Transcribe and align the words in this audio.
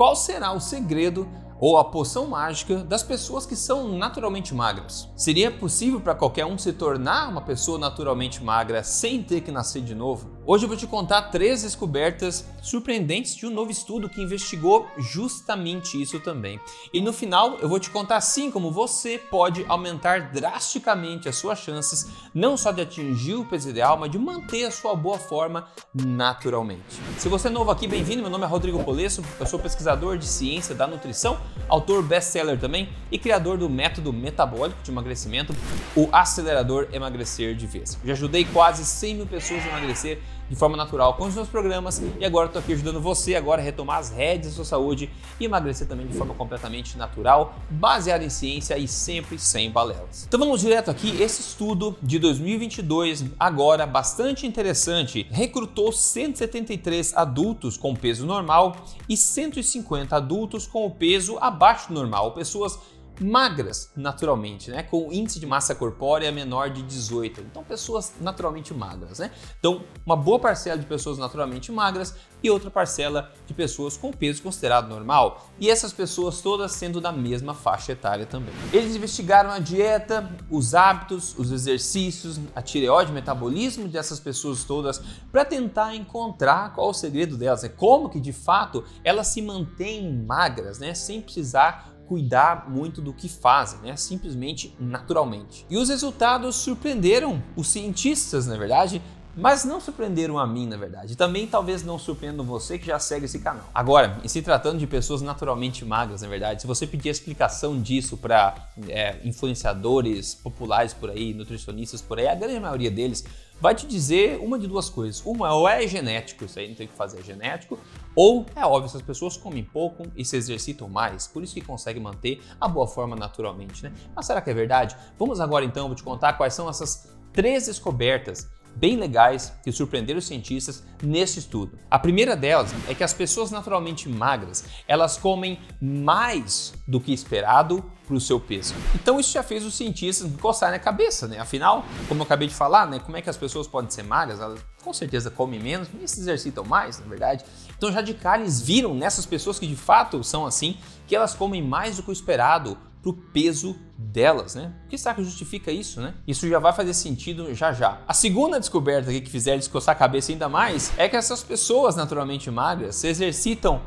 qual 0.00 0.16
será 0.16 0.50
o 0.52 0.60
segredo 0.60 1.28
ou 1.60 1.76
a 1.76 1.84
poção 1.84 2.26
mágica 2.26 2.78
das 2.78 3.02
pessoas 3.02 3.44
que 3.44 3.54
são 3.54 3.98
naturalmente 3.98 4.54
magras. 4.54 5.06
Seria 5.14 5.50
possível 5.50 6.00
para 6.00 6.14
qualquer 6.14 6.46
um 6.46 6.56
se 6.56 6.72
tornar 6.72 7.28
uma 7.28 7.42
pessoa 7.42 7.78
naturalmente 7.78 8.42
magra 8.42 8.82
sem 8.82 9.22
ter 9.22 9.42
que 9.42 9.52
nascer 9.52 9.82
de 9.82 9.94
novo? 9.94 10.30
Hoje 10.50 10.64
eu 10.64 10.68
vou 10.68 10.76
te 10.76 10.84
contar 10.84 11.30
três 11.30 11.62
descobertas 11.62 12.44
surpreendentes 12.60 13.36
de 13.36 13.46
um 13.46 13.50
novo 13.50 13.70
estudo 13.70 14.08
que 14.08 14.20
investigou 14.20 14.84
justamente 14.98 16.02
isso 16.02 16.18
também. 16.18 16.58
E 16.92 17.00
no 17.00 17.12
final 17.12 17.58
eu 17.60 17.68
vou 17.68 17.78
te 17.78 17.88
contar 17.88 18.20
sim 18.20 18.50
como 18.50 18.72
você 18.72 19.16
pode 19.16 19.64
aumentar 19.68 20.32
drasticamente 20.32 21.28
as 21.28 21.36
suas 21.36 21.60
chances 21.60 22.08
não 22.34 22.56
só 22.56 22.72
de 22.72 22.80
atingir 22.80 23.34
o 23.34 23.44
peso 23.44 23.70
ideal, 23.70 23.96
mas 23.96 24.10
de 24.10 24.18
manter 24.18 24.64
a 24.64 24.72
sua 24.72 24.96
boa 24.96 25.20
forma 25.20 25.68
naturalmente. 25.94 26.82
Se 27.16 27.28
você 27.28 27.46
é 27.46 27.50
novo 27.52 27.70
aqui, 27.70 27.86
bem-vindo. 27.86 28.20
Meu 28.20 28.30
nome 28.30 28.42
é 28.42 28.48
Rodrigo 28.48 28.82
Polesso, 28.82 29.22
eu 29.38 29.46
sou 29.46 29.60
pesquisador 29.60 30.18
de 30.18 30.26
ciência 30.26 30.74
da 30.74 30.84
nutrição, 30.84 31.38
autor 31.68 32.02
best-seller 32.02 32.58
também 32.58 32.88
e 33.12 33.20
criador 33.20 33.56
do 33.56 33.70
método 33.70 34.12
metabólico 34.12 34.82
de 34.82 34.90
emagrecimento, 34.90 35.54
o 35.94 36.08
acelerador 36.10 36.88
emagrecer 36.92 37.54
de 37.54 37.68
vez. 37.68 37.96
Já 38.04 38.14
ajudei 38.14 38.44
quase 38.46 38.84
100 38.84 39.14
mil 39.14 39.26
pessoas 39.28 39.62
a 39.64 39.68
emagrecer 39.68 40.20
de 40.50 40.56
forma 40.56 40.76
natural 40.76 41.14
com 41.14 41.24
os 41.24 41.34
meus 41.34 41.48
programas. 41.48 42.02
E 42.18 42.24
agora 42.24 42.46
estou 42.46 42.60
aqui 42.60 42.72
ajudando 42.72 43.00
você 43.00 43.36
agora 43.36 43.62
a 43.62 43.64
retomar 43.64 43.98
as 43.98 44.10
rédeas 44.10 44.48
da 44.48 44.56
sua 44.56 44.64
saúde 44.64 45.08
e 45.38 45.44
emagrecer 45.44 45.86
também 45.86 46.06
de 46.06 46.14
forma 46.14 46.34
completamente 46.34 46.98
natural, 46.98 47.54
baseada 47.70 48.24
em 48.24 48.28
ciência 48.28 48.76
e 48.76 48.88
sempre 48.88 49.38
sem 49.38 49.70
balelas. 49.70 50.26
Então 50.26 50.40
vamos 50.40 50.60
direto 50.60 50.90
aqui, 50.90 51.22
esse 51.22 51.40
estudo 51.40 51.96
de 52.02 52.18
2022, 52.18 53.26
agora 53.38 53.86
bastante 53.86 54.46
interessante, 54.46 55.26
recrutou 55.30 55.92
173 55.92 57.16
adultos 57.16 57.76
com 57.76 57.94
peso 57.94 58.26
normal 58.26 58.76
e 59.08 59.16
150 59.16 60.16
adultos 60.16 60.66
com 60.66 60.84
o 60.84 60.90
peso 60.90 61.38
abaixo 61.40 61.88
do 61.88 61.94
normal, 61.94 62.32
pessoas 62.32 62.78
magras 63.20 63.92
naturalmente, 63.94 64.70
né? 64.70 64.82
Com 64.82 65.12
índice 65.12 65.38
de 65.38 65.46
massa 65.46 65.74
corpórea 65.74 66.32
menor 66.32 66.70
de 66.70 66.82
18. 66.82 67.42
Então, 67.42 67.62
pessoas 67.62 68.14
naturalmente 68.20 68.72
magras, 68.72 69.18
né? 69.18 69.30
Então, 69.58 69.84
uma 70.04 70.16
boa 70.16 70.38
parcela 70.38 70.78
de 70.78 70.86
pessoas 70.86 71.18
naturalmente 71.18 71.70
magras 71.70 72.14
e 72.42 72.50
outra 72.50 72.70
parcela 72.70 73.32
de 73.46 73.52
pessoas 73.52 73.96
com 73.96 74.10
peso 74.10 74.42
considerado 74.42 74.88
normal. 74.88 75.50
E 75.58 75.68
essas 75.68 75.92
pessoas 75.92 76.40
todas 76.40 76.72
sendo 76.72 77.00
da 77.00 77.12
mesma 77.12 77.54
faixa 77.54 77.92
etária 77.92 78.24
também. 78.24 78.54
Eles 78.72 78.96
investigaram 78.96 79.50
a 79.50 79.58
dieta, 79.58 80.30
os 80.50 80.74
hábitos, 80.74 81.38
os 81.38 81.52
exercícios, 81.52 82.40
a 82.54 82.62
tireoide, 82.62 83.10
o 83.10 83.14
metabolismo 83.14 83.88
dessas 83.88 84.18
pessoas 84.18 84.64
todas 84.64 85.00
para 85.30 85.44
tentar 85.44 85.94
encontrar 85.94 86.74
qual 86.74 86.90
o 86.90 86.94
segredo 86.94 87.36
delas, 87.36 87.62
né? 87.62 87.68
Como 87.68 88.08
que 88.08 88.20
de 88.20 88.32
fato 88.32 88.84
elas 89.04 89.26
se 89.28 89.42
mantêm 89.42 90.12
magras, 90.24 90.78
né? 90.78 90.94
Sem 90.94 91.20
precisar 91.20 91.90
cuidar 92.10 92.68
muito 92.68 93.00
do 93.00 93.12
que 93.12 93.28
fazem, 93.28 93.78
né? 93.82 93.96
simplesmente 93.96 94.74
naturalmente. 94.80 95.64
E 95.70 95.76
os 95.76 95.88
resultados 95.88 96.56
surpreenderam 96.56 97.40
os 97.54 97.68
cientistas, 97.68 98.48
na 98.48 98.56
verdade, 98.56 99.00
mas 99.36 99.64
não 99.64 99.80
surpreenderam 99.80 100.36
a 100.36 100.44
mim, 100.44 100.66
na 100.66 100.76
verdade. 100.76 101.14
Também 101.14 101.46
talvez 101.46 101.84
não 101.84 102.00
surpreendam 102.00 102.44
você 102.44 102.80
que 102.80 102.86
já 102.86 102.98
segue 102.98 103.26
esse 103.26 103.38
canal. 103.38 103.64
Agora, 103.72 104.18
em 104.24 104.26
se 104.26 104.42
tratando 104.42 104.80
de 104.80 104.88
pessoas 104.88 105.22
naturalmente 105.22 105.84
magras, 105.84 106.22
na 106.22 106.26
verdade, 106.26 106.62
se 106.62 106.66
você 106.66 106.84
pedir 106.84 107.10
explicação 107.10 107.80
disso 107.80 108.16
para 108.16 108.56
é, 108.88 109.20
influenciadores 109.22 110.34
populares 110.34 110.92
por 110.92 111.10
aí, 111.10 111.32
nutricionistas 111.32 112.02
por 112.02 112.18
aí, 112.18 112.26
a 112.26 112.34
grande 112.34 112.58
maioria 112.58 112.90
deles 112.90 113.24
vai 113.60 113.74
te 113.74 113.86
dizer 113.86 114.38
uma 114.40 114.58
de 114.58 114.66
duas 114.66 114.88
coisas. 114.88 115.22
Uma, 115.24 115.52
ou 115.54 115.68
é 115.68 115.86
genético, 115.86 116.44
isso 116.44 116.58
aí 116.58 116.68
não 116.68 116.74
tem 116.74 116.86
o 116.86 116.88
que 116.88 116.96
fazer, 116.96 117.20
é 117.20 117.22
genético, 117.22 117.78
ou 118.16 118.46
é 118.56 118.64
óbvio, 118.64 118.86
essas 118.86 119.02
pessoas 119.02 119.36
comem 119.36 119.62
pouco 119.62 120.04
e 120.16 120.24
se 120.24 120.36
exercitam 120.36 120.88
mais, 120.88 121.26
por 121.26 121.42
isso 121.42 121.54
que 121.54 121.60
conseguem 121.60 122.02
manter 122.02 122.40
a 122.60 122.66
boa 122.66 122.86
forma 122.86 123.14
naturalmente, 123.14 123.82
né? 123.82 123.92
Mas 124.14 124.26
será 124.26 124.40
que 124.40 124.50
é 124.50 124.54
verdade? 124.54 124.96
Vamos 125.18 125.40
agora 125.40 125.64
então, 125.64 125.86
vou 125.86 125.94
te 125.94 126.02
contar 126.02 126.32
quais 126.34 126.54
são 126.54 126.68
essas 126.68 127.12
três 127.32 127.66
descobertas 127.66 128.48
bem 128.76 128.96
legais 128.96 129.52
que 129.62 129.72
surpreenderam 129.72 130.18
os 130.18 130.26
cientistas 130.26 130.84
nesse 131.02 131.40
estudo. 131.40 131.78
A 131.90 131.98
primeira 131.98 132.36
delas 132.36 132.72
é 132.88 132.94
que 132.94 133.04
as 133.04 133.12
pessoas 133.12 133.50
naturalmente 133.50 134.08
magras, 134.08 134.64
elas 134.86 135.16
comem 135.16 135.58
mais 135.80 136.72
do 136.86 137.00
que 137.00 137.12
esperado 137.12 137.84
para 138.10 138.16
o 138.16 138.20
seu 138.20 138.40
peso. 138.40 138.74
Então 138.92 139.20
isso 139.20 139.32
já 139.32 139.42
fez 139.42 139.64
os 139.64 139.74
cientistas 139.74 140.28
coçarem 140.40 140.74
a 140.74 140.80
cabeça, 140.80 141.28
né? 141.28 141.38
Afinal, 141.38 141.84
como 142.08 142.20
eu 142.20 142.24
acabei 142.24 142.48
de 142.48 142.54
falar, 142.54 142.86
né, 142.88 142.98
como 142.98 143.16
é 143.16 143.22
que 143.22 143.30
as 143.30 143.36
pessoas 143.36 143.68
podem 143.68 143.88
ser 143.88 144.02
magras? 144.02 144.40
Elas 144.40 144.58
com 144.82 144.92
certeza 144.92 145.30
comem 145.30 145.60
menos 145.60 145.88
e 146.02 146.08
se 146.08 146.18
exercitam 146.18 146.64
mais, 146.64 146.98
na 146.98 147.06
verdade. 147.06 147.44
Então 147.76 147.92
já 147.92 148.00
de 148.00 148.14
cara 148.14 148.42
eles 148.42 148.60
viram 148.60 148.94
nessas 148.94 149.24
pessoas 149.24 149.60
que 149.60 149.66
de 149.66 149.76
fato 149.76 150.24
são 150.24 150.44
assim, 150.44 150.76
que 151.06 151.14
elas 151.14 151.34
comem 151.34 151.62
mais 151.62 151.96
do 151.96 152.02
que 152.02 152.10
o 152.10 152.12
esperado 152.12 152.76
para 153.00 153.10
o 153.10 153.14
peso 153.14 153.76
delas, 153.96 154.56
né? 154.56 154.72
O 154.86 154.88
que 154.88 154.98
será 154.98 155.14
que 155.14 155.22
justifica 155.22 155.70
isso, 155.70 156.00
né? 156.00 156.14
Isso 156.26 156.48
já 156.48 156.58
vai 156.58 156.72
fazer 156.72 156.92
sentido 156.94 157.54
já 157.54 157.72
já. 157.72 158.00
A 158.08 158.12
segunda 158.12 158.58
descoberta 158.58 159.12
que 159.12 159.30
fizer 159.30 159.56
descoçar 159.56 159.94
a 159.94 159.98
cabeça 159.98 160.32
ainda 160.32 160.48
mais 160.48 160.92
é 160.98 161.08
que 161.08 161.16
essas 161.16 161.44
pessoas 161.44 161.94
naturalmente 161.94 162.50
magras 162.50 162.96
se 162.96 163.06
exercitam 163.06 163.80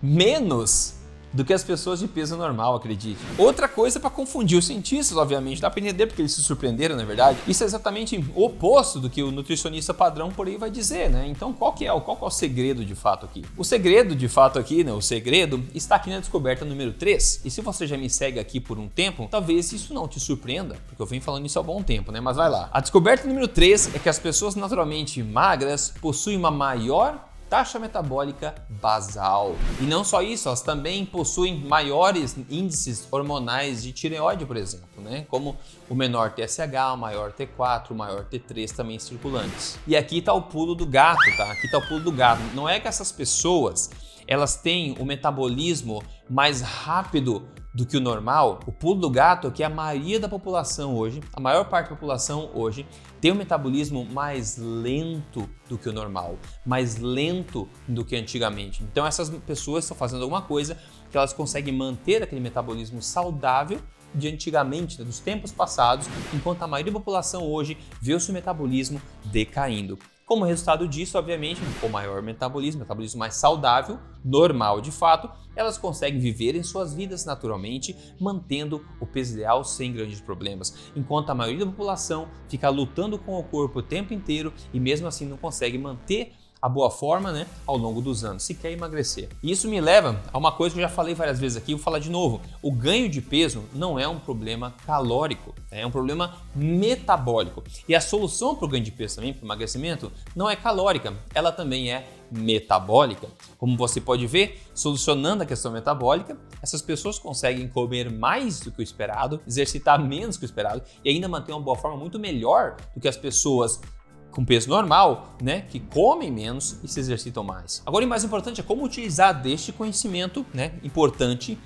menos 0.00 0.97
do 1.38 1.44
que 1.44 1.52
as 1.52 1.62
pessoas 1.62 2.00
de 2.00 2.08
peso 2.08 2.36
normal, 2.36 2.74
acredite. 2.74 3.20
Outra 3.38 3.68
coisa 3.68 4.00
para 4.00 4.10
confundir 4.10 4.58
os 4.58 4.66
cientistas, 4.66 5.16
obviamente, 5.16 5.60
dá 5.60 5.70
para 5.70 5.78
entender 5.78 6.08
porque 6.08 6.20
eles 6.20 6.32
se 6.32 6.42
surpreenderam, 6.42 6.96
na 6.96 7.02
é 7.02 7.06
verdade. 7.06 7.38
Isso 7.46 7.62
é 7.62 7.66
exatamente 7.66 8.18
o 8.34 8.44
oposto 8.44 8.98
do 8.98 9.08
que 9.08 9.22
o 9.22 9.30
nutricionista 9.30 9.94
padrão 9.94 10.32
por 10.32 10.48
aí 10.48 10.56
vai 10.56 10.68
dizer, 10.68 11.08
né? 11.08 11.28
Então, 11.28 11.52
qual 11.52 11.72
que 11.72 11.86
é, 11.86 12.00
qual 12.00 12.16
que 12.16 12.24
é 12.24 12.26
o 12.26 12.30
segredo 12.30 12.84
de 12.84 12.96
fato 12.96 13.24
aqui? 13.24 13.44
O 13.56 13.62
segredo 13.62 14.16
de 14.16 14.26
fato 14.26 14.58
aqui, 14.58 14.82
né, 14.82 14.92
o 14.92 15.00
segredo 15.00 15.62
está 15.72 15.94
aqui 15.94 16.10
na 16.10 16.18
descoberta 16.18 16.64
número 16.64 16.92
3. 16.92 17.42
E 17.44 17.50
se 17.52 17.60
você 17.60 17.86
já 17.86 17.96
me 17.96 18.10
segue 18.10 18.40
aqui 18.40 18.58
por 18.58 18.76
um 18.76 18.88
tempo, 18.88 19.28
talvez 19.30 19.70
isso 19.70 19.94
não 19.94 20.08
te 20.08 20.18
surpreenda, 20.18 20.74
porque 20.88 21.00
eu 21.00 21.06
venho 21.06 21.22
falando 21.22 21.46
isso 21.46 21.60
há 21.60 21.62
bom 21.62 21.84
tempo, 21.84 22.10
né? 22.10 22.20
Mas 22.20 22.36
vai 22.36 22.50
lá. 22.50 22.68
A 22.72 22.80
descoberta 22.80 23.28
número 23.28 23.46
3 23.46 23.94
é 23.94 23.98
que 24.00 24.08
as 24.08 24.18
pessoas 24.18 24.56
naturalmente 24.56 25.22
magras 25.22 25.94
possuem 26.00 26.36
uma 26.36 26.50
maior 26.50 27.27
taxa 27.48 27.78
metabólica 27.78 28.54
basal. 28.68 29.56
E 29.80 29.84
não 29.84 30.04
só 30.04 30.22
isso, 30.22 30.48
elas 30.48 30.62
também 30.62 31.04
possuem 31.04 31.58
maiores 31.60 32.36
índices 32.50 33.06
hormonais 33.10 33.82
de 33.82 33.92
tireoide, 33.92 34.44
por 34.44 34.56
exemplo, 34.56 35.02
né? 35.02 35.26
Como 35.28 35.56
o 35.88 35.94
menor 35.94 36.32
TSH, 36.32 36.94
o 36.94 36.96
maior 36.96 37.32
T4, 37.32 37.90
o 37.90 37.94
maior 37.94 38.24
T3 38.24 38.70
também 38.74 38.98
circulantes. 38.98 39.78
E 39.86 39.96
aqui 39.96 40.18
está 40.18 40.32
o 40.32 40.42
pulo 40.42 40.74
do 40.74 40.86
gato, 40.86 41.24
tá? 41.36 41.50
Aqui 41.52 41.66
está 41.66 41.78
o 41.78 41.86
pulo 41.88 42.00
do 42.00 42.12
gato. 42.12 42.42
Não 42.54 42.68
é 42.68 42.78
que 42.78 42.86
essas 42.86 43.10
pessoas 43.10 43.90
elas 44.26 44.56
têm 44.56 44.94
o 44.98 45.06
metabolismo 45.06 46.02
mais 46.28 46.60
rápido 46.60 47.48
do 47.72 47.84
que 47.84 47.96
o 47.96 48.00
normal, 48.00 48.60
o 48.66 48.72
pulo 48.72 49.00
do 49.00 49.10
gato 49.10 49.48
é 49.48 49.50
que 49.50 49.62
a 49.62 49.68
maioria 49.68 50.18
da 50.18 50.28
população 50.28 50.96
hoje, 50.96 51.20
a 51.32 51.40
maior 51.40 51.64
parte 51.64 51.90
da 51.90 51.94
população 51.94 52.50
hoje, 52.54 52.86
tem 53.20 53.32
um 53.32 53.34
metabolismo 53.34 54.04
mais 54.04 54.56
lento 54.56 55.48
do 55.68 55.76
que 55.76 55.88
o 55.88 55.92
normal, 55.92 56.38
mais 56.64 56.96
lento 56.96 57.68
do 57.86 58.04
que 58.04 58.16
antigamente. 58.16 58.82
Então 58.82 59.06
essas 59.06 59.28
pessoas 59.30 59.84
estão 59.84 59.96
fazendo 59.96 60.22
alguma 60.22 60.42
coisa 60.42 60.78
que 61.10 61.16
elas 61.16 61.32
conseguem 61.32 61.74
manter 61.74 62.22
aquele 62.22 62.40
metabolismo 62.40 63.02
saudável 63.02 63.80
de 64.14 64.28
antigamente, 64.28 64.98
né, 64.98 65.04
dos 65.04 65.20
tempos 65.20 65.52
passados, 65.52 66.06
enquanto 66.32 66.62
a 66.62 66.66
maioria 66.66 66.92
da 66.92 66.98
população 66.98 67.44
hoje 67.44 67.76
vê 68.00 68.14
o 68.14 68.20
seu 68.20 68.32
metabolismo 68.32 69.00
decaindo. 69.26 69.98
Como 70.28 70.44
resultado 70.44 70.86
disso, 70.86 71.16
obviamente, 71.16 71.58
com 71.80 71.88
maior 71.88 72.20
metabolismo, 72.20 72.80
metabolismo 72.80 73.18
mais 73.18 73.34
saudável, 73.34 73.98
normal 74.22 74.78
de 74.78 74.92
fato, 74.92 75.30
elas 75.56 75.78
conseguem 75.78 76.20
viver 76.20 76.54
em 76.54 76.62
suas 76.62 76.92
vidas 76.92 77.24
naturalmente, 77.24 77.96
mantendo 78.20 78.86
o 79.00 79.06
peso 79.06 79.32
ideal 79.32 79.64
sem 79.64 79.90
grandes 79.90 80.20
problemas, 80.20 80.92
enquanto 80.94 81.30
a 81.30 81.34
maioria 81.34 81.64
da 81.64 81.70
população 81.70 82.28
fica 82.46 82.68
lutando 82.68 83.18
com 83.18 83.38
o 83.38 83.42
corpo 83.42 83.78
o 83.78 83.82
tempo 83.82 84.12
inteiro 84.12 84.52
e 84.70 84.78
mesmo 84.78 85.08
assim 85.08 85.24
não 85.24 85.38
consegue 85.38 85.78
manter 85.78 86.34
a 86.60 86.68
boa 86.68 86.90
forma 86.90 87.32
né, 87.32 87.46
ao 87.66 87.76
longo 87.76 88.00
dos 88.00 88.24
anos, 88.24 88.42
se 88.42 88.54
quer 88.54 88.72
emagrecer. 88.72 89.28
E 89.42 89.50
isso 89.50 89.68
me 89.68 89.80
leva 89.80 90.20
a 90.32 90.38
uma 90.38 90.52
coisa 90.52 90.74
que 90.74 90.80
eu 90.80 90.88
já 90.88 90.88
falei 90.88 91.14
várias 91.14 91.38
vezes 91.38 91.56
aqui, 91.56 91.74
vou 91.74 91.82
falar 91.82 91.98
de 91.98 92.10
novo. 92.10 92.40
O 92.62 92.72
ganho 92.72 93.08
de 93.08 93.20
peso 93.20 93.64
não 93.72 93.98
é 93.98 94.08
um 94.08 94.18
problema 94.18 94.74
calórico, 94.86 95.54
é 95.70 95.86
um 95.86 95.90
problema 95.90 96.36
metabólico. 96.54 97.62
E 97.88 97.94
a 97.94 98.00
solução 98.00 98.54
para 98.54 98.64
o 98.64 98.68
ganho 98.68 98.84
de 98.84 98.92
peso 98.92 99.16
também, 99.16 99.32
para 99.32 99.42
o 99.42 99.46
emagrecimento, 99.46 100.12
não 100.34 100.48
é 100.50 100.56
calórica, 100.56 101.14
ela 101.34 101.52
também 101.52 101.92
é 101.92 102.08
metabólica. 102.30 103.28
Como 103.56 103.76
você 103.76 104.00
pode 104.00 104.26
ver, 104.26 104.60
solucionando 104.74 105.42
a 105.42 105.46
questão 105.46 105.72
metabólica, 105.72 106.36
essas 106.62 106.82
pessoas 106.82 107.18
conseguem 107.18 107.68
comer 107.68 108.10
mais 108.10 108.60
do 108.60 108.70
que 108.70 108.80
o 108.80 108.82
esperado, 108.82 109.40
exercitar 109.46 110.02
menos 110.02 110.36
que 110.36 110.44
o 110.44 110.46
esperado 110.46 110.82
e 111.04 111.10
ainda 111.10 111.28
manter 111.28 111.52
uma 111.52 111.60
boa 111.60 111.76
forma 111.76 111.96
muito 111.96 112.18
melhor 112.18 112.76
do 112.94 113.00
que 113.00 113.08
as 113.08 113.16
pessoas 113.16 113.80
com 114.30 114.44
peso 114.44 114.68
normal, 114.68 115.36
né, 115.42 115.62
que 115.62 115.80
comem 115.80 116.30
menos 116.30 116.78
e 116.82 116.88
se 116.88 117.00
exercitam 117.00 117.42
mais. 117.42 117.82
Agora, 117.84 118.04
o 118.04 118.08
mais 118.08 118.24
importante 118.24 118.60
é 118.60 118.64
como 118.64 118.84
utilizar 118.84 119.42
deste 119.42 119.72
conhecimento, 119.72 120.44
né, 120.54 120.72
importante 120.82 121.58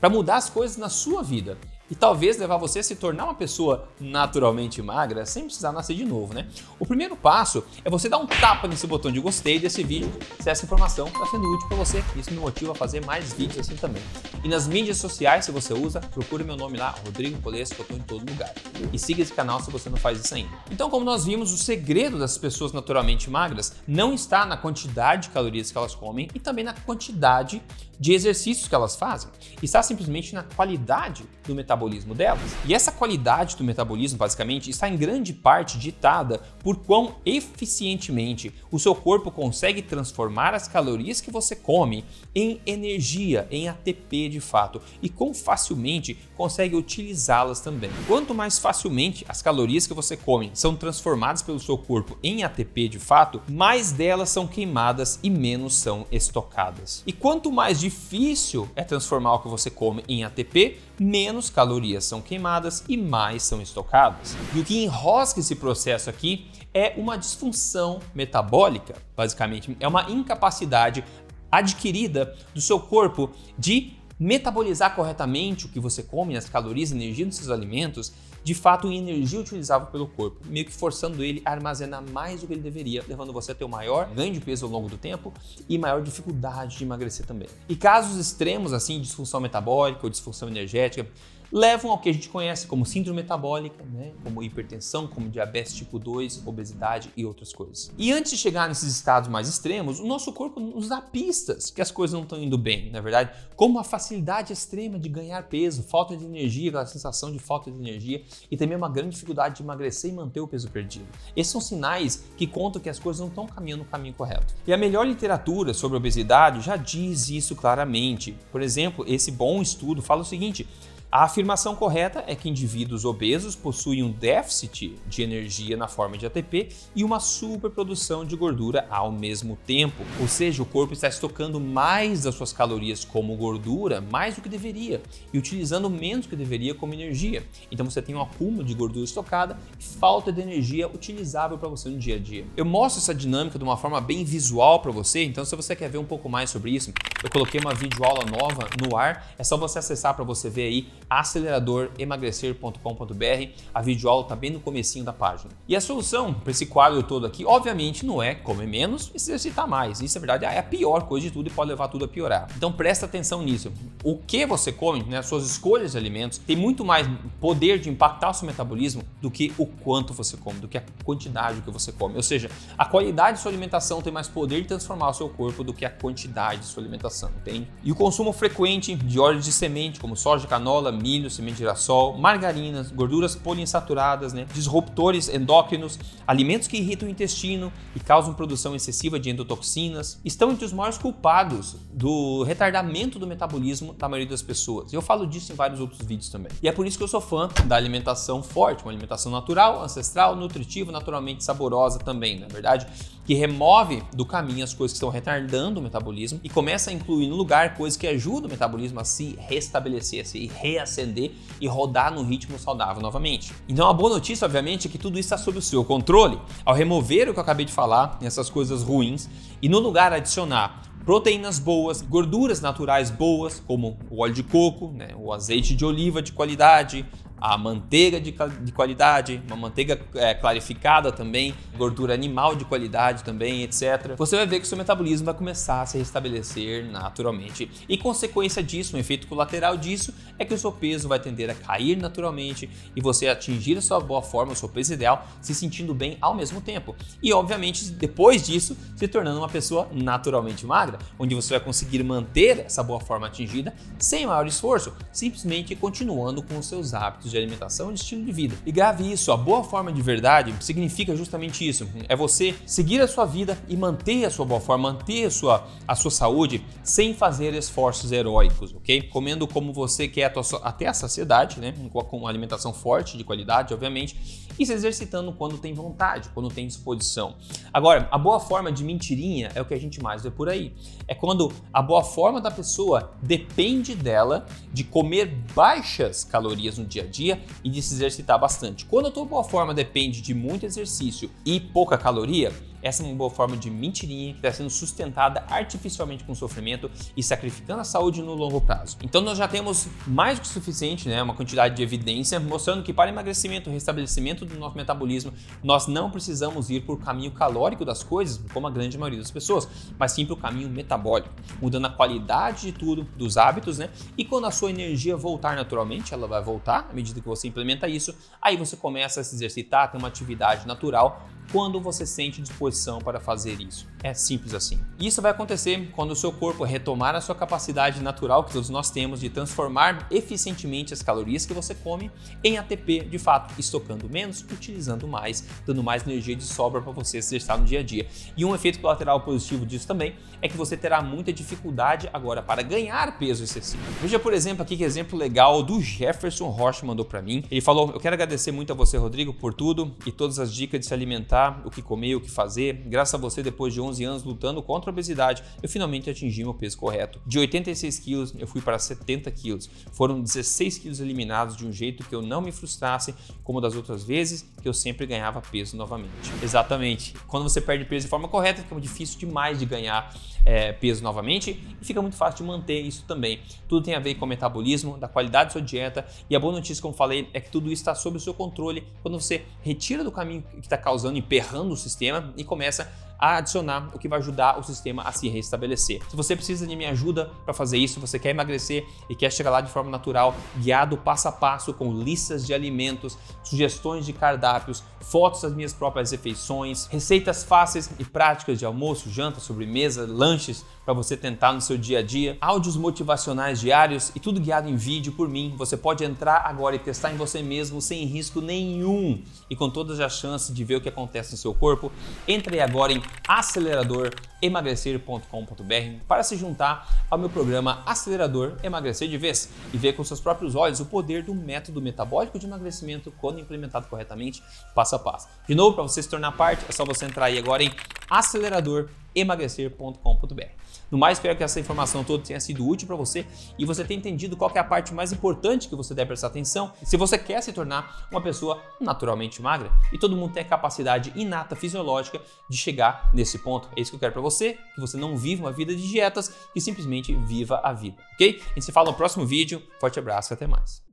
para 0.00 0.08
mudar 0.08 0.36
as 0.36 0.50
coisas 0.50 0.76
na 0.76 0.88
sua 0.88 1.22
vida. 1.22 1.56
E 1.90 1.94
talvez 1.94 2.36
levar 2.36 2.56
você 2.56 2.80
a 2.80 2.82
se 2.82 2.96
tornar 2.96 3.24
uma 3.24 3.34
pessoa 3.34 3.88
naturalmente 4.00 4.82
magra 4.82 5.24
sem 5.26 5.44
precisar 5.44 5.72
nascer 5.72 5.94
de 5.94 6.04
novo, 6.04 6.34
né? 6.34 6.48
O 6.78 6.86
primeiro 6.86 7.16
passo 7.16 7.64
é 7.84 7.90
você 7.90 8.08
dar 8.08 8.18
um 8.18 8.26
tapa 8.26 8.66
nesse 8.66 8.86
botão 8.86 9.10
de 9.10 9.20
gostei 9.20 9.58
desse 9.58 9.82
vídeo 9.82 10.12
se 10.40 10.50
essa 10.50 10.64
informação 10.64 11.06
está 11.06 11.26
sendo 11.26 11.50
útil 11.50 11.68
para 11.68 11.76
você. 11.76 12.04
Isso 12.16 12.30
me 12.32 12.38
motiva 12.38 12.72
a 12.72 12.74
fazer 12.74 13.04
mais 13.04 13.32
vídeos 13.32 13.58
assim 13.58 13.76
também. 13.76 14.02
E 14.42 14.48
nas 14.48 14.66
mídias 14.66 14.98
sociais, 14.98 15.44
se 15.44 15.50
você 15.50 15.72
usa, 15.72 16.00
procure 16.00 16.44
meu 16.44 16.56
nome 16.56 16.76
lá, 16.76 16.90
Rodrigo 17.04 17.40
Polesco, 17.40 17.76
eu 17.78 17.82
estou 17.82 17.96
em 17.96 18.02
todo 18.02 18.30
lugar. 18.30 18.52
E 18.92 18.98
siga 18.98 19.22
esse 19.22 19.32
canal 19.32 19.60
se 19.60 19.70
você 19.70 19.88
não 19.88 19.96
faz 19.96 20.24
isso 20.24 20.34
ainda. 20.34 20.50
Então, 20.70 20.90
como 20.90 21.04
nós 21.04 21.24
vimos, 21.24 21.52
o 21.52 21.56
segredo 21.56 22.18
das 22.18 22.36
pessoas 22.36 22.72
naturalmente 22.72 23.30
magras 23.30 23.74
não 23.86 24.12
está 24.12 24.44
na 24.44 24.56
quantidade 24.56 25.24
de 25.24 25.30
calorias 25.30 25.70
que 25.70 25.78
elas 25.78 25.94
comem 25.94 26.28
e 26.34 26.38
também 26.38 26.64
na 26.64 26.74
quantidade 26.74 27.62
de 27.98 28.12
exercícios 28.12 28.68
que 28.68 28.74
elas 28.74 28.94
fazem, 28.94 29.30
está 29.62 29.82
simplesmente 29.82 30.34
na 30.34 30.42
qualidade 30.42 31.24
do 31.46 31.54
metabolismo 31.54 32.14
delas. 32.14 32.52
E 32.64 32.74
essa 32.74 32.92
qualidade 32.92 33.56
do 33.56 33.64
metabolismo, 33.64 34.18
basicamente, 34.18 34.70
está 34.70 34.88
em 34.88 34.96
grande 34.96 35.32
parte 35.32 35.78
ditada 35.78 36.40
por 36.62 36.76
quão 36.76 37.16
eficientemente 37.24 38.52
o 38.70 38.78
seu 38.78 38.94
corpo 38.94 39.30
consegue 39.30 39.82
transformar 39.82 40.54
as 40.54 40.68
calorias 40.68 41.20
que 41.20 41.30
você 41.30 41.54
come 41.54 42.04
em 42.34 42.60
energia, 42.66 43.46
em 43.50 43.68
ATP 43.68 44.28
de 44.28 44.40
fato, 44.40 44.80
e 45.02 45.08
quão 45.08 45.32
facilmente 45.32 46.18
consegue 46.36 46.76
utilizá-las 46.76 47.60
também. 47.60 47.90
Quanto 48.06 48.34
mais 48.34 48.58
facilmente 48.58 49.24
as 49.28 49.42
calorias 49.42 49.86
que 49.86 49.94
você 49.94 50.16
come 50.16 50.50
são 50.54 50.74
transformadas 50.76 51.42
pelo 51.42 51.60
seu 51.60 51.78
corpo 51.78 52.18
em 52.22 52.42
ATP 52.42 52.88
de 52.88 52.98
fato, 52.98 53.40
mais 53.48 53.92
delas 53.92 54.30
são 54.30 54.46
queimadas 54.46 55.18
e 55.22 55.30
menos 55.30 55.74
são 55.74 56.06
estocadas. 56.10 57.02
E 57.06 57.12
quanto 57.12 57.50
mais 57.52 57.80
difícil 57.80 58.68
é 58.74 58.82
transformar 58.82 59.34
o 59.34 59.38
que 59.40 59.48
você 59.48 59.70
come 59.70 60.04
em 60.08 60.24
ATP, 60.24 60.78
menos 60.98 61.50
calorias 61.50 62.04
são 62.04 62.20
queimadas 62.20 62.84
e 62.88 62.96
mais 62.96 63.42
são 63.42 63.60
estocadas. 63.60 64.36
E 64.54 64.60
o 64.60 64.64
que 64.64 64.82
enrosca 64.82 65.40
esse 65.40 65.56
processo 65.56 66.08
aqui 66.10 66.50
é 66.72 66.94
uma 66.96 67.16
disfunção 67.16 68.00
metabólica, 68.14 68.94
basicamente, 69.16 69.76
é 69.80 69.88
uma 69.88 70.10
incapacidade 70.10 71.04
adquirida 71.50 72.36
do 72.54 72.60
seu 72.60 72.78
corpo 72.78 73.30
de 73.58 73.94
metabolizar 74.18 74.94
corretamente 74.94 75.66
o 75.66 75.68
que 75.68 75.80
você 75.80 76.02
come, 76.02 76.36
as 76.36 76.48
calorias 76.48 76.90
e 76.90 76.94
energia 76.94 77.26
dos 77.26 77.36
seus 77.36 77.50
alimentos, 77.50 78.12
de 78.46 78.54
fato 78.54 78.86
em 78.92 78.96
energia 78.96 79.40
utilizável 79.40 79.88
pelo 79.88 80.06
corpo, 80.06 80.36
meio 80.46 80.64
que 80.64 80.72
forçando 80.72 81.24
ele 81.24 81.42
a 81.44 81.50
armazenar 81.50 82.00
mais 82.12 82.42
do 82.42 82.46
que 82.46 82.52
ele 82.52 82.60
deveria, 82.60 83.04
levando 83.08 83.32
você 83.32 83.50
a 83.50 83.54
ter 83.56 83.64
um 83.64 83.68
maior 83.68 84.08
ganho 84.14 84.32
de 84.32 84.38
peso 84.38 84.64
ao 84.64 84.70
longo 84.70 84.88
do 84.88 84.96
tempo 84.96 85.34
e 85.68 85.76
maior 85.76 86.00
dificuldade 86.00 86.78
de 86.78 86.84
emagrecer 86.84 87.26
também. 87.26 87.48
E 87.68 87.74
casos 87.74 88.16
extremos 88.16 88.72
assim, 88.72 89.00
disfunção 89.00 89.40
metabólica 89.40 89.98
ou 90.04 90.08
disfunção 90.08 90.48
energética, 90.48 91.08
levam 91.50 91.90
ao 91.90 91.98
que 91.98 92.08
a 92.08 92.12
gente 92.12 92.28
conhece 92.28 92.66
como 92.66 92.84
síndrome 92.84 93.22
metabólica, 93.22 93.84
né? 93.84 94.12
como 94.22 94.42
hipertensão, 94.42 95.06
como 95.06 95.28
diabetes 95.28 95.74
tipo 95.74 95.98
2, 95.98 96.46
obesidade 96.46 97.10
e 97.16 97.24
outras 97.24 97.52
coisas. 97.52 97.90
E 97.96 98.12
antes 98.12 98.32
de 98.32 98.38
chegar 98.38 98.68
nesses 98.68 98.92
estados 98.92 99.28
mais 99.28 99.48
extremos, 99.48 100.00
o 100.00 100.06
nosso 100.06 100.32
corpo 100.32 100.60
nos 100.60 100.88
dá 100.88 101.00
pistas 101.00 101.70
que 101.70 101.80
as 101.80 101.90
coisas 101.90 102.14
não 102.14 102.22
estão 102.22 102.42
indo 102.42 102.58
bem, 102.58 102.90
na 102.90 102.98
é 102.98 103.02
verdade, 103.02 103.30
como 103.54 103.78
a 103.78 103.84
facilidade 103.84 104.52
extrema 104.52 104.98
de 104.98 105.08
ganhar 105.08 105.42
peso, 105.44 105.82
falta 105.82 106.16
de 106.16 106.24
energia, 106.24 106.70
aquela 106.70 106.86
sensação 106.86 107.32
de 107.32 107.38
falta 107.38 107.70
de 107.70 107.78
energia 107.78 108.22
e 108.50 108.56
também 108.56 108.76
uma 108.76 108.88
grande 108.88 109.10
dificuldade 109.10 109.56
de 109.56 109.62
emagrecer 109.62 110.10
e 110.10 110.14
manter 110.14 110.40
o 110.40 110.48
peso 110.48 110.70
perdido. 110.70 111.06
Esses 111.36 111.52
são 111.52 111.60
sinais 111.60 112.24
que 112.36 112.46
contam 112.46 112.80
que 112.80 112.88
as 112.88 112.98
coisas 112.98 113.20
não 113.20 113.28
estão 113.28 113.46
caminhando 113.46 113.84
no 113.84 113.88
caminho 113.88 114.14
correto. 114.14 114.54
E 114.66 114.72
a 114.72 114.76
melhor 114.76 115.06
literatura 115.06 115.74
sobre 115.74 115.96
obesidade 115.96 116.60
já 116.60 116.76
diz 116.76 117.28
isso 117.28 117.54
claramente. 117.54 118.36
Por 118.52 118.62
exemplo, 118.62 119.04
esse 119.08 119.30
bom 119.30 119.60
estudo 119.60 120.02
fala 120.02 120.22
o 120.22 120.24
seguinte: 120.24 120.66
a 121.10 121.22
afirmação 121.22 121.76
correta 121.76 122.24
é 122.26 122.34
que 122.34 122.48
indivíduos 122.48 123.04
obesos 123.04 123.54
possuem 123.54 124.02
um 124.02 124.10
déficit 124.10 124.96
de 125.06 125.22
energia 125.22 125.76
na 125.76 125.86
forma 125.86 126.18
de 126.18 126.26
ATP 126.26 126.68
e 126.96 127.04
uma 127.04 127.20
superprodução 127.20 128.24
de 128.24 128.34
gordura 128.34 128.86
ao 128.90 129.12
mesmo 129.12 129.56
tempo. 129.64 130.02
Ou 130.20 130.26
seja, 130.26 130.64
o 130.64 130.66
corpo 130.66 130.94
está 130.94 131.06
estocando 131.06 131.60
mais 131.60 132.24
das 132.24 132.34
suas 132.34 132.52
calorias 132.52 133.04
como 133.04 133.36
gordura, 133.36 134.00
mais 134.00 134.34
do 134.34 134.42
que 134.42 134.48
deveria, 134.48 135.00
e 135.32 135.38
utilizando 135.38 135.88
menos 135.88 136.26
do 136.26 136.30
que 136.30 136.36
deveria 136.36 136.74
como 136.74 136.92
energia. 136.92 137.46
Então 137.70 137.88
você 137.88 138.02
tem 138.02 138.14
um 138.14 138.20
acúmulo 138.20 138.64
de 138.64 138.74
gordura 138.74 139.04
estocada 139.04 139.56
e 139.78 139.82
falta 139.84 140.32
de 140.32 140.40
energia 140.40 140.88
utilizável 140.88 141.56
para 141.56 141.68
você 141.68 141.88
no 141.88 141.98
dia 141.98 142.16
a 142.16 142.18
dia. 142.18 142.44
Eu 142.56 142.64
mostro 142.64 143.00
essa 143.00 143.14
dinâmica 143.14 143.58
de 143.58 143.64
uma 143.64 143.76
forma 143.76 144.00
bem 144.00 144.24
visual 144.24 144.80
para 144.80 144.90
você, 144.90 145.22
então 145.22 145.44
se 145.44 145.54
você 145.54 145.76
quer 145.76 145.88
ver 145.88 145.98
um 145.98 146.04
pouco 146.04 146.28
mais 146.28 146.50
sobre 146.50 146.72
isso, 146.72 146.92
eu 147.22 147.30
coloquei 147.30 147.60
uma 147.60 147.72
videoaula 147.72 148.24
nova 148.24 148.68
no 148.82 148.96
ar, 148.96 149.32
é 149.38 149.44
só 149.44 149.56
você 149.56 149.78
acessar 149.78 150.12
para 150.14 150.24
você 150.24 150.50
ver 150.50 150.66
aí 150.66 150.96
aceleradoremagrecer.com.br. 151.08 153.48
A 153.74 153.82
videoaula 153.82 154.22
está 154.22 154.36
bem 154.36 154.50
no 154.50 154.60
comecinho 154.60 155.04
da 155.04 155.12
página. 155.12 155.50
E 155.68 155.76
a 155.76 155.80
solução 155.80 156.34
para 156.34 156.50
esse 156.50 156.66
quadro 156.66 157.02
todo 157.02 157.26
aqui, 157.26 157.44
obviamente, 157.44 158.04
não 158.04 158.22
é 158.22 158.34
comer 158.34 158.66
menos 158.66 159.10
e 159.14 159.18
se 159.18 159.30
exercitar 159.30 159.68
mais. 159.68 160.00
Isso, 160.00 160.16
na 160.16 160.20
verdade, 160.20 160.44
é 160.44 160.58
a 160.58 160.62
pior 160.62 161.04
coisa 161.04 161.26
de 161.26 161.32
tudo 161.32 161.48
e 161.48 161.50
pode 161.50 161.70
levar 161.70 161.88
tudo 161.88 162.04
a 162.04 162.08
piorar. 162.08 162.48
Então 162.56 162.72
presta 162.72 163.06
atenção 163.06 163.42
nisso. 163.42 163.72
O 164.04 164.16
que 164.16 164.46
você 164.46 164.72
come, 164.72 165.02
né, 165.04 165.22
suas 165.22 165.44
escolhas 165.44 165.92
de 165.92 165.98
alimentos, 165.98 166.38
tem 166.38 166.56
muito 166.56 166.84
mais 166.84 167.08
poder 167.40 167.78
de 167.78 167.88
impactar 167.88 168.30
o 168.30 168.34
seu 168.34 168.46
metabolismo 168.46 169.02
do 169.20 169.30
que 169.30 169.52
o 169.58 169.66
quanto 169.66 170.12
você 170.12 170.36
come, 170.36 170.60
do 170.60 170.68
que 170.68 170.78
a 170.78 170.82
quantidade 171.04 171.60
que 171.60 171.70
você 171.70 171.92
come. 171.92 172.16
Ou 172.16 172.22
seja, 172.22 172.50
a 172.76 172.84
qualidade 172.84 173.36
de 173.36 173.42
sua 173.42 173.50
alimentação 173.50 174.02
tem 174.02 174.12
mais 174.12 174.28
poder 174.28 174.62
de 174.62 174.68
transformar 174.68 175.10
o 175.10 175.14
seu 175.14 175.28
corpo 175.28 175.62
do 175.62 175.72
que 175.72 175.84
a 175.84 175.90
quantidade 175.90 176.60
de 176.60 176.66
sua 176.66 176.82
alimentação, 176.82 177.30
entende? 177.40 177.68
E 177.82 177.92
o 177.92 177.94
consumo 177.94 178.32
frequente 178.32 178.94
de 178.94 179.18
óleos 179.18 179.44
de 179.44 179.52
semente, 179.52 180.00
como 180.00 180.16
soja, 180.16 180.46
canola, 180.46 180.95
milho, 180.96 181.30
semente 181.30 181.54
de 181.54 181.58
girassol, 181.58 182.16
margarinas, 182.16 182.90
gorduras 182.90 183.34
poliinsaturadas, 183.34 184.32
né, 184.32 184.46
disruptores 184.52 185.28
endócrinos, 185.28 185.98
alimentos 186.26 186.68
que 186.68 186.76
irritam 186.76 187.08
o 187.08 187.10
intestino 187.10 187.72
e 187.94 188.00
causam 188.00 188.34
produção 188.34 188.74
excessiva 188.74 189.18
de 189.18 189.30
endotoxinas, 189.30 190.20
estão 190.24 190.50
entre 190.50 190.64
os 190.64 190.72
maiores 190.72 190.98
culpados 190.98 191.76
do 191.92 192.42
retardamento 192.42 193.18
do 193.18 193.26
metabolismo 193.26 193.92
da 193.94 194.08
maioria 194.08 194.30
das 194.30 194.42
pessoas. 194.42 194.92
Eu 194.92 195.02
falo 195.02 195.26
disso 195.26 195.52
em 195.52 195.54
vários 195.54 195.80
outros 195.80 196.00
vídeos 196.06 196.28
também. 196.28 196.50
E 196.62 196.68
é 196.68 196.72
por 196.72 196.86
isso 196.86 196.96
que 196.96 197.04
eu 197.04 197.08
sou 197.08 197.20
fã 197.20 197.48
da 197.66 197.76
alimentação 197.76 198.42
forte, 198.42 198.82
uma 198.82 198.92
alimentação 198.92 199.30
natural, 199.30 199.82
ancestral, 199.82 200.36
nutritiva, 200.36 200.92
naturalmente 200.92 201.44
saborosa 201.44 201.98
também, 201.98 202.38
na 202.38 202.46
é 202.46 202.48
verdade 202.48 202.86
que 203.26 203.34
remove 203.34 204.02
do 204.14 204.24
caminho 204.24 204.62
as 204.62 204.72
coisas 204.72 204.92
que 204.92 204.96
estão 204.96 205.10
retardando 205.10 205.80
o 205.80 205.82
metabolismo 205.82 206.40
e 206.44 206.48
começa 206.48 206.90
a 206.90 206.92
incluir 206.92 207.26
no 207.26 207.34
lugar 207.34 207.74
coisas 207.74 207.96
que 207.96 208.06
ajudam 208.06 208.46
o 208.46 208.50
metabolismo 208.50 209.00
a 209.00 209.04
se 209.04 209.36
restabelecer, 209.40 210.22
a 210.22 210.24
se 210.24 210.38
reacender 210.86 211.32
e 211.60 211.66
rodar 211.66 212.14
no 212.14 212.22
ritmo 212.22 212.58
saudável 212.58 213.02
novamente. 213.02 213.52
Então 213.68 213.88
a 213.88 213.92
boa 213.92 214.10
notícia, 214.10 214.44
obviamente, 214.44 214.86
é 214.86 214.90
que 214.90 214.96
tudo 214.96 215.18
isso 215.18 215.26
está 215.26 215.36
sob 215.36 215.58
o 215.58 215.62
seu 215.62 215.84
controle. 215.84 216.38
Ao 216.64 216.74
remover 216.74 217.28
o 217.28 217.32
que 217.32 217.38
eu 217.38 217.42
acabei 217.42 217.66
de 217.66 217.72
falar, 217.72 218.18
essas 218.22 218.48
coisas 218.48 218.82
ruins, 218.82 219.28
e 219.60 219.68
no 219.68 219.80
lugar 219.80 220.12
adicionar 220.12 220.82
proteínas 221.04 221.58
boas, 221.58 222.02
gorduras 222.02 222.60
naturais 222.60 223.10
boas, 223.10 223.62
como 223.66 223.96
o 224.10 224.22
óleo 224.22 224.34
de 224.34 224.42
coco, 224.42 224.88
né, 224.92 225.10
o 225.16 225.32
azeite 225.32 225.74
de 225.74 225.84
oliva 225.84 226.20
de 226.20 226.32
qualidade, 226.32 227.06
a 227.40 227.56
manteiga 227.58 228.20
de, 228.20 228.34
de 228.62 228.72
qualidade, 228.72 229.42
uma 229.46 229.56
manteiga 229.56 230.00
é, 230.14 230.34
clarificada 230.34 231.12
também, 231.12 231.54
gordura 231.76 232.14
animal 232.14 232.54
de 232.54 232.64
qualidade 232.64 233.22
também, 233.22 233.62
etc. 233.62 234.14
Você 234.16 234.36
vai 234.36 234.46
ver 234.46 234.58
que 234.58 234.64
o 234.64 234.68
seu 234.68 234.78
metabolismo 234.78 235.26
vai 235.26 235.34
começar 235.34 235.82
a 235.82 235.86
se 235.86 235.98
restabelecer 235.98 236.90
naturalmente. 236.90 237.70
E 237.88 237.96
consequência 237.98 238.62
disso, 238.62 238.96
um 238.96 238.98
efeito 238.98 239.26
colateral 239.26 239.76
disso, 239.76 240.14
é 240.38 240.44
que 240.44 240.54
o 240.54 240.58
seu 240.58 240.72
peso 240.72 241.08
vai 241.08 241.18
tender 241.18 241.50
a 241.50 241.54
cair 241.54 241.96
naturalmente 241.96 242.68
e 242.94 243.00
você 243.00 243.28
atingir 243.28 243.76
a 243.76 243.82
sua 243.82 244.00
boa 244.00 244.22
forma, 244.22 244.52
o 244.52 244.56
seu 244.56 244.68
peso 244.68 244.94
ideal, 244.94 245.26
se 245.40 245.54
sentindo 245.54 245.94
bem 245.94 246.16
ao 246.20 246.34
mesmo 246.34 246.60
tempo. 246.60 246.94
E 247.22 247.32
obviamente, 247.32 247.90
depois 247.90 248.46
disso, 248.46 248.76
se 248.96 249.08
tornando 249.08 249.38
uma 249.38 249.48
pessoa 249.48 249.88
naturalmente 249.92 250.66
magra, 250.66 250.98
onde 251.18 251.34
você 251.34 251.50
vai 251.50 251.60
conseguir 251.60 252.02
manter 252.02 252.60
essa 252.60 252.82
boa 252.82 253.00
forma 253.00 253.26
atingida 253.26 253.74
sem 253.98 254.26
maior 254.26 254.46
esforço, 254.46 254.92
simplesmente 255.12 255.74
continuando 255.74 256.42
com 256.42 256.58
os 256.58 256.66
seus 256.66 256.94
hábitos 256.94 257.25
hábitos 257.26 257.32
de 257.32 257.36
alimentação 257.36 257.90
e 257.90 257.94
de 257.94 258.00
estilo 258.00 258.24
de 258.24 258.32
vida. 258.32 258.56
E 258.64 258.72
grave 258.72 259.10
isso, 259.10 259.32
a 259.32 259.36
boa 259.36 259.62
forma 259.64 259.92
de 259.92 260.00
verdade 260.00 260.54
significa 260.60 261.14
justamente 261.16 261.68
isso. 261.68 261.88
É 262.08 262.16
você 262.16 262.54
seguir 262.64 263.00
a 263.00 263.08
sua 263.08 263.24
vida 263.24 263.58
e 263.68 263.76
manter 263.76 264.24
a 264.24 264.30
sua 264.30 264.44
boa 264.44 264.60
forma, 264.60 264.92
manter 264.92 265.26
a 265.26 265.30
sua, 265.30 265.66
a 265.86 265.94
sua 265.94 266.10
saúde 266.10 266.64
sem 266.82 267.12
fazer 267.12 267.52
esforços 267.54 268.12
heróicos, 268.12 268.72
ok? 268.72 269.02
Comendo 269.02 269.46
como 269.46 269.72
você 269.72 270.06
quer 270.08 270.32
até 270.62 270.86
a 270.86 270.94
saciedade, 270.94 271.60
né? 271.60 271.74
Com 271.92 272.16
uma 272.18 272.28
alimentação 272.28 272.72
forte, 272.72 273.16
de 273.18 273.24
qualidade, 273.24 273.74
obviamente, 273.74 274.45
e 274.58 274.66
se 274.66 274.72
exercitando 274.72 275.32
quando 275.32 275.58
tem 275.58 275.74
vontade, 275.74 276.30
quando 276.34 276.48
tem 276.48 276.66
disposição. 276.66 277.36
Agora, 277.72 278.08
a 278.10 278.18
boa 278.18 278.40
forma 278.40 278.72
de 278.72 278.84
mentirinha 278.84 279.50
é 279.54 279.60
o 279.60 279.64
que 279.64 279.74
a 279.74 279.80
gente 279.80 280.02
mais 280.02 280.22
vê 280.22 280.30
por 280.30 280.48
aí. 280.48 280.74
É 281.06 281.14
quando 281.14 281.52
a 281.72 281.82
boa 281.82 282.02
forma 282.02 282.40
da 282.40 282.50
pessoa 282.50 283.12
depende 283.22 283.94
dela 283.94 284.46
de 284.72 284.84
comer 284.84 285.26
baixas 285.54 286.24
calorias 286.24 286.78
no 286.78 286.84
dia 286.84 287.02
a 287.02 287.06
dia 287.06 287.42
e 287.62 287.70
de 287.70 287.82
se 287.82 287.94
exercitar 287.94 288.38
bastante. 288.38 288.84
Quando 288.84 289.06
a 289.06 289.10
tua 289.10 289.24
boa 289.24 289.44
forma 289.44 289.74
depende 289.74 290.20
de 290.20 290.34
muito 290.34 290.66
exercício 290.66 291.30
e 291.44 291.60
pouca 291.60 291.98
caloria, 291.98 292.52
essa 292.82 293.02
é 293.02 293.06
uma 293.06 293.14
boa 293.14 293.30
forma 293.30 293.56
de 293.56 293.70
mentirinha 293.70 294.32
que 294.32 294.38
está 294.38 294.52
sendo 294.52 294.70
sustentada 294.70 295.44
artificialmente 295.48 296.24
com 296.24 296.34
sofrimento 296.34 296.90
e 297.16 297.22
sacrificando 297.22 297.80
a 297.80 297.84
saúde 297.84 298.22
no 298.22 298.34
longo 298.34 298.60
prazo. 298.60 298.96
Então 299.02 299.20
nós 299.20 299.38
já 299.38 299.48
temos 299.48 299.88
mais 300.06 300.38
do 300.38 300.42
que 300.42 300.48
suficiente, 300.48 301.08
né, 301.08 301.22
uma 301.22 301.34
quantidade 301.34 301.74
de 301.74 301.82
evidência 301.82 302.38
mostrando 302.40 302.82
que 302.82 302.92
para 302.92 303.10
emagrecimento, 303.10 303.70
restabelecimento 303.70 304.44
do 304.44 304.58
nosso 304.58 304.76
metabolismo, 304.76 305.32
nós 305.62 305.86
não 305.86 306.10
precisamos 306.10 306.70
ir 306.70 306.82
por 306.82 306.98
caminho 306.98 307.30
calórico 307.30 307.84
das 307.84 308.02
coisas, 308.02 308.40
como 308.52 308.66
a 308.66 308.70
grande 308.70 308.96
maioria 308.96 309.18
das 309.18 309.30
pessoas, 309.30 309.68
mas 309.98 310.12
sim 310.12 310.24
para 310.24 310.34
o 310.34 310.36
caminho 310.36 310.68
metabólico, 310.68 311.30
mudando 311.60 311.86
a 311.86 311.90
qualidade 311.90 312.62
de 312.62 312.72
tudo, 312.72 313.04
dos 313.16 313.36
hábitos, 313.36 313.78
né? 313.78 313.90
E 314.16 314.24
quando 314.24 314.46
a 314.46 314.50
sua 314.50 314.70
energia 314.70 315.16
voltar 315.16 315.56
naturalmente, 315.56 316.12
ela 316.12 316.26
vai 316.26 316.42
voltar 316.42 316.88
à 316.90 316.92
medida 316.92 317.20
que 317.20 317.26
você 317.26 317.48
implementa 317.48 317.88
isso, 317.88 318.14
aí 318.40 318.56
você 318.56 318.76
começa 318.76 319.20
a 319.20 319.24
se 319.24 319.34
exercitar, 319.34 319.90
ter 319.90 319.98
uma 319.98 320.08
atividade 320.08 320.66
natural 320.66 321.26
quando 321.56 321.80
você 321.80 322.04
sente 322.04 322.42
disposição 322.42 322.98
para 322.98 323.18
fazer 323.18 323.58
isso. 323.62 323.88
É 324.02 324.12
simples 324.12 324.52
assim. 324.52 324.78
Isso 325.00 325.22
vai 325.22 325.30
acontecer 325.30 325.88
quando 325.92 326.10
o 326.10 326.14
seu 326.14 326.30
corpo 326.30 326.64
retomar 326.64 327.14
a 327.14 327.20
sua 327.22 327.34
capacidade 327.34 328.02
natural 328.02 328.44
que 328.44 328.52
todos 328.52 328.68
nós 328.68 328.90
temos 328.90 329.20
de 329.20 329.30
transformar 329.30 330.06
eficientemente 330.10 330.92
as 330.92 331.00
calorias 331.00 331.46
que 331.46 331.54
você 331.54 331.74
come 331.74 332.10
em 332.44 332.58
ATP, 332.58 333.06
de 333.10 333.18
fato, 333.18 333.58
estocando 333.58 334.06
menos, 334.06 334.42
utilizando 334.42 335.08
mais, 335.08 335.46
dando 335.64 335.82
mais 335.82 336.06
energia 336.06 336.36
de 336.36 336.44
sobra 336.44 336.82
para 336.82 336.92
você 336.92 337.22
se 337.22 337.28
exercitar 337.28 337.58
no 337.58 337.64
dia 337.64 337.80
a 337.80 337.82
dia. 337.82 338.06
E 338.36 338.44
um 338.44 338.54
efeito 338.54 338.78
colateral 338.78 339.22
positivo 339.22 339.64
disso 339.64 339.86
também 339.86 340.14
é 340.42 340.48
que 340.50 340.58
você 340.58 340.76
terá 340.76 341.00
muita 341.00 341.32
dificuldade 341.32 342.06
agora 342.12 342.42
para 342.42 342.60
ganhar 342.60 343.18
peso 343.18 343.42
excessivo. 343.42 343.82
Veja, 344.02 344.18
por 344.18 344.34
exemplo, 344.34 344.62
aqui 344.62 344.76
que 344.76 344.84
exemplo 344.84 345.18
legal 345.18 345.62
do 345.62 345.80
Jefferson 345.80 346.50
Rocha 346.50 346.84
mandou 346.84 347.06
para 347.06 347.22
mim. 347.22 347.42
Ele 347.50 347.62
falou: 347.62 347.92
"Eu 347.94 347.98
quero 347.98 348.12
agradecer 348.12 348.52
muito 348.52 348.74
a 348.74 348.76
você, 348.76 348.98
Rodrigo, 348.98 349.32
por 349.32 349.54
tudo 349.54 349.96
e 350.04 350.12
todas 350.12 350.38
as 350.38 350.52
dicas 350.52 350.80
de 350.80 350.84
se 350.84 350.92
alimentar 350.92 351.45
o 351.64 351.70
que 351.70 351.82
comer, 351.82 352.14
o 352.14 352.20
que 352.20 352.30
fazer. 352.30 352.74
Graças 352.86 353.14
a 353.14 353.18
você, 353.18 353.42
depois 353.42 353.74
de 353.74 353.80
11 353.80 354.04
anos 354.04 354.22
lutando 354.22 354.62
contra 354.62 354.90
a 354.90 354.92
obesidade, 354.92 355.42
eu 355.62 355.68
finalmente 355.68 356.08
atingi 356.08 356.42
meu 356.42 356.54
peso 356.54 356.76
correto. 356.78 357.20
De 357.26 357.38
86 357.38 357.98
quilos, 357.98 358.34
eu 358.38 358.46
fui 358.46 358.60
para 358.60 358.78
70 358.78 359.30
quilos. 359.30 359.68
Foram 359.92 360.20
16 360.20 360.78
quilos 360.78 361.00
eliminados 361.00 361.56
de 361.56 361.66
um 361.66 361.72
jeito 361.72 362.04
que 362.04 362.14
eu 362.14 362.22
não 362.22 362.40
me 362.40 362.52
frustrasse, 362.52 363.14
como 363.42 363.60
das 363.60 363.74
outras 363.74 364.04
vezes, 364.04 364.46
que 364.62 364.68
eu 364.68 364.74
sempre 364.74 365.06
ganhava 365.06 365.40
peso 365.40 365.76
novamente. 365.76 366.32
Exatamente. 366.42 367.14
Quando 367.26 367.44
você 367.44 367.60
perde 367.60 367.84
peso 367.84 368.06
de 368.06 368.10
forma 368.10 368.28
correta, 368.28 368.62
fica 368.62 368.80
difícil 368.80 369.18
demais 369.18 369.58
de 369.58 369.66
ganhar 369.66 370.14
é, 370.46 370.72
peso 370.72 371.02
novamente 371.02 371.60
e 371.82 371.84
fica 371.84 372.00
muito 372.00 372.16
fácil 372.16 372.38
de 372.38 372.50
manter 372.50 372.80
isso 372.80 373.04
também. 373.06 373.40
Tudo 373.68 373.84
tem 373.84 373.94
a 373.94 373.98
ver 373.98 374.14
com 374.14 374.24
o 374.24 374.28
metabolismo, 374.28 374.96
da 374.96 375.08
qualidade 375.08 375.46
da 375.46 375.50
sua 375.50 375.60
dieta 375.60 376.06
e 376.30 376.36
a 376.36 376.40
boa 376.40 376.52
notícia, 376.52 376.80
como 376.80 376.94
falei, 376.94 377.28
é 377.34 377.40
que 377.40 377.50
tudo 377.50 377.66
isso 377.66 377.82
está 377.82 377.94
sob 377.94 378.16
o 378.16 378.20
seu 378.20 378.32
controle 378.32 378.86
quando 379.02 379.20
você 379.20 379.44
retira 379.60 380.04
do 380.04 380.12
caminho 380.12 380.42
que 380.42 380.60
está 380.60 380.78
causando, 380.78 381.18
emperrando 381.18 381.72
o 381.72 381.76
sistema 381.76 382.32
e 382.36 382.44
começa 382.44 382.90
a 383.18 383.36
adicionar 383.36 383.88
o 383.94 383.98
que 383.98 384.08
vai 384.08 384.18
ajudar 384.18 384.58
o 384.58 384.62
sistema 384.62 385.02
a 385.02 385.12
se 385.12 385.28
restabelecer. 385.28 386.00
Se 386.08 386.16
você 386.16 386.36
precisa 386.36 386.66
de 386.66 386.76
minha 386.76 386.90
ajuda 386.90 387.30
para 387.44 387.54
fazer 387.54 387.78
isso, 387.78 388.00
você 388.00 388.18
quer 388.18 388.30
emagrecer 388.30 388.86
e 389.08 389.14
quer 389.14 389.32
chegar 389.32 389.50
lá 389.50 389.60
de 389.60 389.70
forma 389.70 389.90
natural, 389.90 390.34
guiado 390.56 390.96
passo 390.96 391.28
a 391.28 391.32
passo 391.32 391.72
com 391.72 391.92
listas 391.92 392.46
de 392.46 392.52
alimentos, 392.52 393.16
sugestões 393.42 394.04
de 394.04 394.12
cardápios, 394.12 394.82
fotos 395.00 395.42
das 395.42 395.52
minhas 395.52 395.72
próprias 395.72 396.10
refeições, 396.10 396.86
receitas 396.86 397.44
fáceis 397.44 397.90
e 397.98 398.04
práticas 398.04 398.58
de 398.58 398.64
almoço, 398.64 399.10
janta, 399.10 399.40
sobremesa, 399.40 400.06
lanches 400.06 400.64
para 400.84 400.94
você 400.94 401.16
tentar 401.16 401.52
no 401.52 401.60
seu 401.60 401.76
dia 401.76 401.98
a 401.98 402.02
dia, 402.02 402.36
áudios 402.40 402.76
motivacionais 402.76 403.60
diários 403.60 404.12
e 404.14 404.20
tudo 404.20 404.40
guiado 404.40 404.68
em 404.68 404.76
vídeo 404.76 405.12
por 405.12 405.28
mim. 405.28 405.54
Você 405.56 405.76
pode 405.76 406.04
entrar 406.04 406.42
agora 406.44 406.76
e 406.76 406.78
testar 406.78 407.12
em 407.12 407.16
você 407.16 407.42
mesmo 407.42 407.80
sem 407.80 408.04
risco 408.04 408.40
nenhum 408.40 409.22
e 409.50 409.56
com 409.56 409.68
todas 409.68 409.98
as 410.00 410.12
chances 410.14 410.54
de 410.54 410.64
ver 410.64 410.76
o 410.76 410.80
que 410.80 410.88
acontece 410.88 411.32
no 411.32 411.38
seu 411.38 411.52
corpo. 411.52 411.90
Entre 412.28 412.60
agora 412.60 412.92
em 412.92 413.00
acelerador 413.28 414.14
aceleradoremagrecer.com.br 414.42 416.04
para 416.06 416.22
se 416.22 416.36
juntar 416.36 417.06
ao 417.10 417.18
meu 417.18 417.30
programa 417.30 417.82
Acelerador 417.86 418.56
Emagrecer 418.62 419.08
de 419.08 419.18
Vez 419.18 419.48
e 419.72 419.78
ver 419.78 419.94
com 419.94 420.04
seus 420.04 420.20
próprios 420.20 420.54
olhos 420.54 420.78
o 420.80 420.86
poder 420.86 421.22
do 421.22 421.34
método 421.34 421.80
metabólico 421.80 422.38
de 422.38 422.44
emagrecimento 422.46 423.10
quando 423.18 423.40
implementado 423.40 423.86
corretamente, 423.88 424.42
passo 424.74 424.96
a 424.96 424.98
passo. 424.98 425.28
De 425.48 425.54
novo, 425.54 425.74
para 425.74 425.82
você 425.82 426.02
se 426.02 426.08
tornar 426.08 426.32
parte, 426.32 426.64
é 426.68 426.72
só 426.72 426.84
você 426.84 427.06
entrar 427.06 427.24
aí 427.26 427.38
agora 427.38 427.62
em 427.62 427.72
aceleradoremagrecer.com.br. 428.10 430.66
No 430.90 430.96
mais, 430.96 431.18
espero 431.18 431.36
que 431.36 431.42
essa 431.42 431.58
informação 431.58 432.04
toda 432.04 432.22
tenha 432.22 432.38
sido 432.38 432.66
útil 432.66 432.86
para 432.86 432.94
você 432.94 433.26
e 433.58 433.64
você 433.64 433.84
tenha 433.84 433.98
entendido 433.98 434.36
qual 434.36 434.50
é 434.54 434.58
a 434.58 434.64
parte 434.64 434.94
mais 434.94 435.12
importante 435.12 435.68
que 435.68 435.74
você 435.74 435.94
deve 435.94 436.08
prestar 436.08 436.28
atenção 436.28 436.72
se 436.84 436.96
você 436.96 437.18
quer 437.18 437.42
se 437.42 437.52
tornar 437.52 438.06
uma 438.10 438.20
pessoa 438.20 438.62
naturalmente 438.80 439.42
magra. 439.42 439.70
E 439.92 439.98
todo 439.98 440.16
mundo 440.16 440.32
tem 440.32 440.44
a 440.44 440.46
capacidade 440.46 441.12
inata 441.16 441.56
fisiológica 441.56 442.20
de 442.48 442.56
chegar 442.56 443.10
nesse 443.12 443.38
ponto. 443.38 443.68
É 443.76 443.80
isso 443.80 443.90
que 443.90 443.96
eu 443.96 444.00
quero 444.00 444.12
para 444.12 444.22
você, 444.36 444.58
que 444.74 444.80
você 444.80 444.96
não 444.96 445.16
viva 445.16 445.44
uma 445.44 445.52
vida 445.52 445.74
de 445.74 445.88
dietas, 445.88 446.32
que 446.52 446.60
simplesmente 446.60 447.14
viva 447.14 447.60
a 447.62 447.72
vida, 447.72 447.96
ok? 448.14 448.40
A 448.42 448.54
gente 448.54 448.64
se 448.64 448.72
fala 448.72 448.90
no 448.90 448.96
próximo 448.96 449.26
vídeo. 449.26 449.62
Forte 449.80 449.98
abraço 449.98 450.32
e 450.32 450.34
até 450.34 450.46
mais. 450.46 450.85